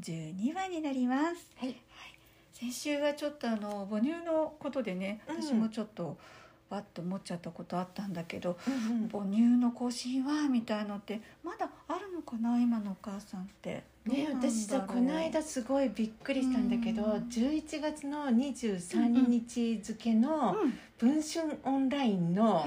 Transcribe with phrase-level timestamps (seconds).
[0.00, 1.50] 42話になります。
[1.56, 1.76] はい、
[2.52, 5.42] 先週はちょっとあの母乳のことでねうん。
[5.42, 6.16] 私もちょっと
[6.68, 10.48] わっと思っちゃったことあったんだけど、うん母乳の更新は？
[10.48, 11.95] みたいのってまだあ
[12.26, 13.84] かな今のお母さんって。
[14.04, 17.10] ね私さこの間すごいびっくりしたんだけど、うん。
[17.28, 22.64] 11月の23日付のうん、「文春オンライン」の。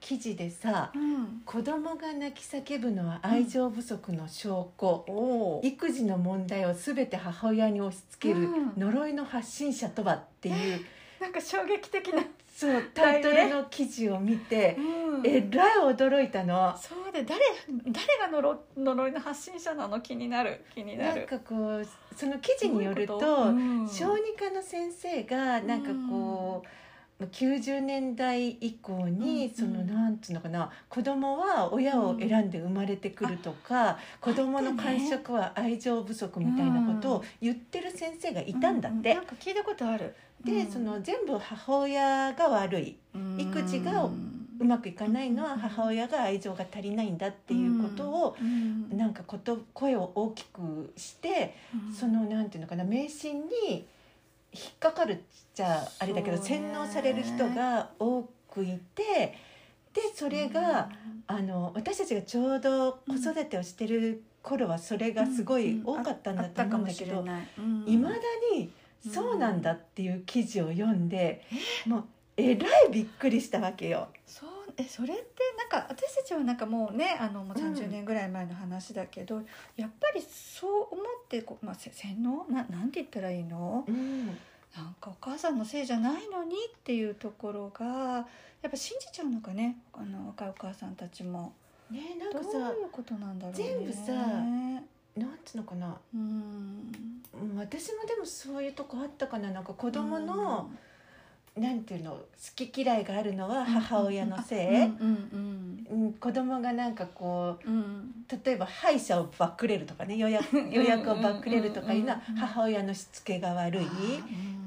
[0.00, 1.42] 記事でさうん。
[1.44, 8.72] 子供が泣き叫ぶのは愛情不足の証拠、お育児の問題を全て母親に押し付けるうん。
[8.76, 10.80] 呪いの発信者とはっていう、
[11.20, 12.22] なんか衝撃的な。
[12.52, 16.76] そうタイトルの記事を見て、うんえらい驚いたの。
[16.76, 17.40] そうで誰
[17.86, 20.00] 誰が呪呪いの発信者なの？
[20.00, 21.20] 気になる気になる。
[21.20, 26.68] なんかこうその記事によるとうん小児科の先生がなんかこう、
[27.26, 39.12] 90年代以降に、うんそのなんつうのかな子供は親を選んで生まれてくるとか、子供の感触は愛情不足みたいなことを言ってる先生がいたんだって。
[39.12, 40.14] うなんか聞いたことある。
[40.44, 40.70] で、うん。
[40.70, 42.96] その全部母親が悪い。
[43.38, 48.96] 育児がうんうまくいかないのは母親が愛情が足りないんだっていうことを、うん。
[48.96, 51.56] なんかこと声を大きくして
[51.88, 51.94] うん。
[51.94, 53.86] そのなんていうのかな迷信に
[54.52, 55.18] 引っかかるっ
[55.54, 59.38] ちゃあれだけど、洗脳される人が多くいて
[59.92, 60.88] でそれが、
[61.26, 67.24] あの私たちがちょうど子育てをしてる頃はそれがすごい多かったんだと思うんだけど
[67.86, 67.96] い。
[67.96, 68.16] まだ
[68.54, 68.70] に
[69.08, 71.44] そうなんだっていう記事を読んで、
[71.86, 72.04] もう
[72.36, 74.08] えらいびっくりしたわけよ。
[74.26, 75.24] そうえそれって
[75.58, 77.74] なんか私たちはなんかもうねあのもううん。
[77.74, 79.42] 30年ぐらい前の話だけど、
[79.76, 82.46] やっぱりそう思ってこう、まあ、せ洗脳？
[82.48, 83.84] ななんて言ったらいいの？
[83.86, 84.38] うん
[84.76, 87.84] なんかお母さんのせいじゃないのにっていうところが
[88.62, 91.52] やっぱ信じちゃうのかねあの若いお母さんたちも。
[91.90, 93.64] ねなんどうかさいうことなんだろうね。
[93.64, 94.12] 全部さ
[95.16, 95.96] なんつうのかな。
[96.14, 96.20] うん。
[96.20, 99.50] うん私もでもそういうとこあったかな。
[99.50, 100.70] なんか子供の、
[101.56, 102.20] なんていうの好
[102.54, 107.76] き嫌いがあるのは母親のせい、うんうんうん子供がなんかこううん。
[107.76, 108.14] うん
[108.44, 113.86] 例えば歯医者をバックれるとかね予約予約をバックれるとかいうのはうん母親のしつけが悪い、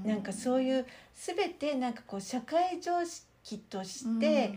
[0.06, 4.54] なんかそういう全てなんかこう社会常識として、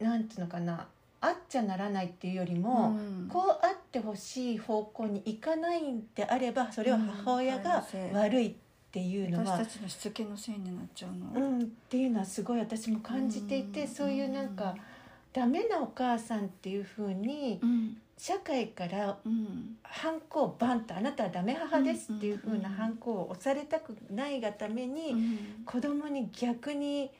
[0.00, 0.86] なんていうのかな
[1.20, 3.28] あっちゃならないっていうよりも、うん。
[3.28, 8.54] こうあってほしい方向に行かないんであればそれは母親が悪いっ
[8.90, 13.88] ていうのは私た、ちのしつけのせいになっちゃうの、うん、っていうのはすごい私も感じていて、うん。
[13.88, 14.74] そういうなんか、
[15.32, 19.76] ダメなお母さんっていうふうにうん社会からうん。
[19.82, 25.14] ハンコをバンと「あなたはダメ母です」っていうふうなハンコを押されたくないがために、
[25.66, 27.10] 子供に逆に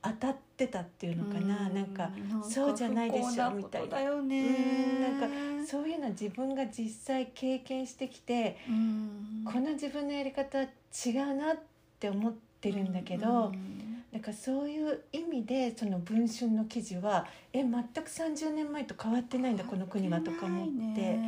[0.00, 2.10] 当たってたっていうのかな、なんか
[2.48, 3.96] そうじゃないでしょみたいな。
[3.96, 9.44] だよなんかそういうのは自分が実際経験してきて、うん。
[9.44, 11.56] この自分のやり方は違うなっ
[11.98, 13.83] て思ってるんだけど、うん
[14.14, 21.18] なんかそういう意味でその文春の記事はえ全く30年前と変わってないんだこの国はとか思って。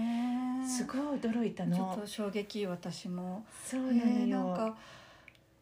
[0.65, 3.45] すいごい驚いたちょっのと衝撃私も。
[3.65, 4.77] そうなのえーよ、なんか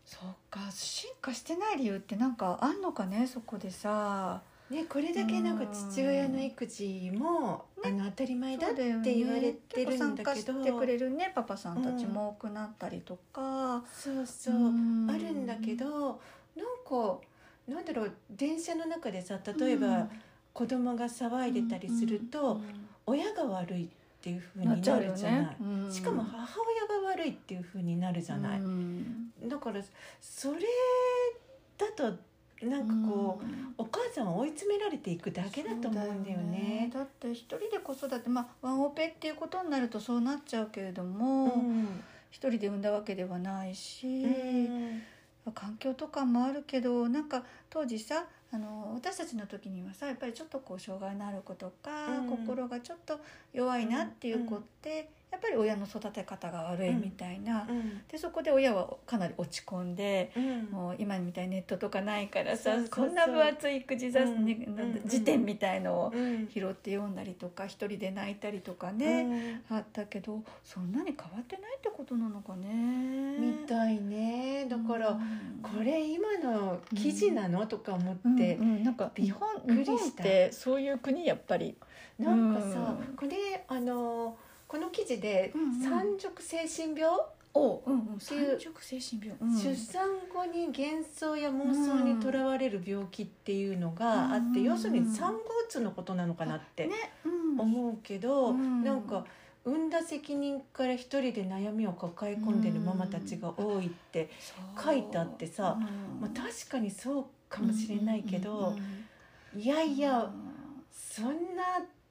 [0.04, 4.42] そうか進化してない理由ってなんかあんのかねそこでさ。
[4.68, 9.90] ね、これだけなんか父親の育児も、あの当たり前だって言われてるんだけど。
[9.90, 15.10] 結構参加してくれるねパパさんたちも多くなったりとか、そうそう、うん。
[15.10, 16.20] あるんだけど
[16.56, 17.18] なんか
[17.66, 20.08] なんだろう電車の中でさ例えば
[20.52, 22.60] 子供が騒いでたりすると、
[23.06, 23.88] 親が悪いっ
[24.22, 25.56] ていうふうになるじゃない、ね。
[25.60, 25.92] うん。
[25.92, 29.32] しかも母親が悪いっていうふうになるじゃない、うん。
[29.46, 29.82] だから
[30.20, 30.60] それ
[31.76, 32.04] だと
[32.64, 33.74] なんかこう、うん。
[33.76, 36.90] お母さんは追い詰められていくだけだと思うんだよね。
[36.94, 42.02] だって一人で子育てまあワンオペっていうことになるとそうなっちゃうけれどもうん。
[42.30, 44.98] 一人で産んだわけではないし、うん。
[44.98, 45.04] だ
[45.52, 52.28] 環境とかもあるけどなんか当時さあの私たちの時にはさやっぱりちょっとこう障害のある子とか、うん。
[52.28, 53.18] 心がちょっと
[53.52, 58.02] 弱いなっていう子って、やっぱり親の育て方が悪いみたいな、うん。
[58.06, 60.30] でそこで親はかなり落ち込んで。
[60.36, 60.62] うん。
[60.70, 64.68] もう今みたいにネットとかないからさこんな分厚い育児雑ね
[65.04, 66.48] 辞典みたいのをうん。
[66.48, 69.76] 拾って読んだりとか一人で泣いたりとかね、うん。
[69.76, 72.68] あったけどそんなに変わってないってことなのかね。
[73.40, 74.23] みたいね。
[74.23, 74.23] だ
[74.86, 75.18] から、うん。
[75.62, 78.84] これ今の記事なの、とか思って、うんうん。
[78.84, 81.76] なんか日本くり日本したってそういう国やっぱり。
[82.18, 83.16] なんかさ、うん。
[83.16, 84.36] これあの
[84.68, 85.52] この記事で
[85.82, 87.18] 三熟精神病、
[87.54, 88.20] おうんうん。
[88.20, 89.58] 精神病、うん。
[89.58, 94.64] 出産後に幻想や妄想にとらわれる病気っていうのがあって、うん。
[94.64, 96.90] 要するに産後うつのことなのかなって
[97.58, 98.82] 思うけど、うん。
[98.82, 99.24] なんか
[99.64, 104.30] 産んだ責任から一人で悩みを抱え込んでるママたちが多いって、
[104.82, 105.82] 書いてあってさう。
[105.82, 109.04] んまあ、確かにそうかもしれないけど、うん
[109.56, 110.28] いやいや
[110.90, 111.62] そんな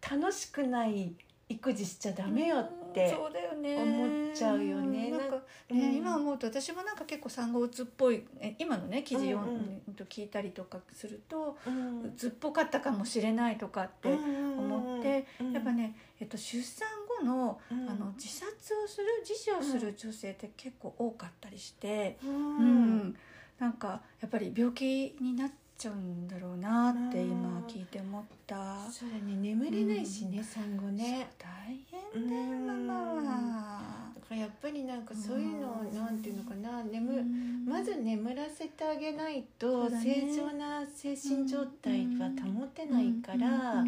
[0.10, 1.14] 楽しくない
[1.50, 3.82] 育児しちゃダメよって、そうだよね。
[3.82, 5.12] 思っちゃうよね。
[5.12, 5.40] なんか
[5.70, 9.92] うんね、今思うと私もなんか結構産後うつっぽいえ今のね記事読うん。
[9.92, 12.04] んと聞いたりとかすると、うん。
[12.04, 16.88] うつっぽかったかもしれないとかって思って、やっぱ、ね、えっと、出産
[17.20, 17.90] 後の,、うん。
[17.90, 22.98] あの自殺をする自死をする女性って結構多かったりして、ううん。
[23.10, 23.16] ん
[23.60, 28.80] なんかやっぱり病気になっちゃうんだろうなって今聞いて思った。
[28.90, 29.36] そうだね。
[29.36, 31.30] 眠れないしね、産後ね。
[31.38, 31.78] 大
[32.14, 33.82] 変だようんママは。
[34.16, 37.66] だからやっぱりなんかそういうのをうんなんていうのかな眠、うん。
[37.66, 42.30] まず眠らせてあげないと、正常な精神状態は
[42.60, 43.84] 保てないから、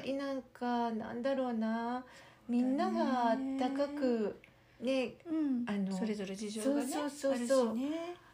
[0.00, 2.04] りなんかなんだろうな。
[2.48, 4.36] みんながあったかく
[4.80, 5.64] ねうん。
[5.66, 7.76] あのそれぞれ事情がねそうそうそうそ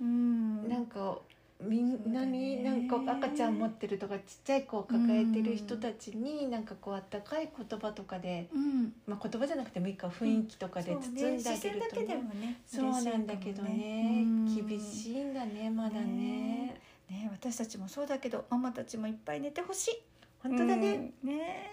[0.01, 0.05] う。
[0.05, 0.69] ん。
[0.69, 1.19] なんか
[1.61, 8.93] みんなになんか赤ちゃん持ってるとかちっちゃい子を抱えてる人たちになんかこうあったかい言葉とかで、うん。
[9.07, 11.03] まあ、言葉じゃなくてもいいか雰囲気とかで包ね。
[11.03, 14.25] んであげると視線だけでねそうなんだけどね。
[14.55, 16.81] 厳いしいんだねまだね。
[17.11, 20.03] ね私たちもそうだけどママたちもいっぱい寝てほしい
[20.43, 21.31] 本当だね、うん。
[21.31, 21.71] ね。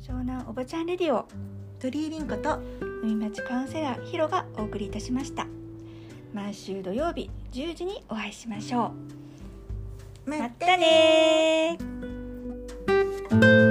[0.00, 1.26] 湘南おばちゃんレディオ
[1.78, 2.58] 鳥居凛子と
[3.02, 5.46] 海町カウンセラーヒロがお送りいたしました。
[6.32, 8.92] 毎週土曜日10時にお会いしましょ
[10.26, 10.30] う。
[10.30, 13.69] またねー